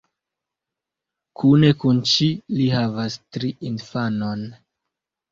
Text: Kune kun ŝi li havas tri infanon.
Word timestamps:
Kune 1.41 1.67
kun 1.83 1.99
ŝi 2.11 2.29
li 2.59 2.69
havas 2.75 3.17
tri 3.37 3.51
infanon. 3.73 4.41